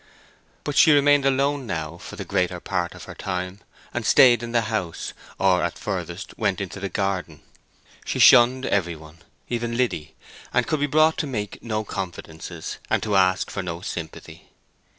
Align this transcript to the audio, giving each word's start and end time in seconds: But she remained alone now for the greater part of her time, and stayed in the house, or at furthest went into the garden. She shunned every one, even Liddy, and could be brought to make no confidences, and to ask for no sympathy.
But 0.63 0.75
she 0.75 0.93
remained 0.93 1.27
alone 1.27 1.67
now 1.67 1.99
for 1.99 2.15
the 2.15 2.25
greater 2.25 2.59
part 2.59 2.95
of 2.95 3.03
her 3.03 3.13
time, 3.13 3.59
and 3.93 4.03
stayed 4.03 4.41
in 4.41 4.51
the 4.51 4.61
house, 4.61 5.13
or 5.37 5.61
at 5.63 5.77
furthest 5.77 6.35
went 6.39 6.59
into 6.59 6.79
the 6.79 6.89
garden. 6.89 7.43
She 8.03 8.17
shunned 8.17 8.65
every 8.65 8.95
one, 8.95 9.19
even 9.47 9.77
Liddy, 9.77 10.15
and 10.51 10.65
could 10.65 10.79
be 10.79 10.87
brought 10.87 11.17
to 11.19 11.27
make 11.27 11.61
no 11.61 11.83
confidences, 11.83 12.79
and 12.89 13.03
to 13.03 13.15
ask 13.15 13.51
for 13.51 13.61
no 13.61 13.81
sympathy. 13.81 14.49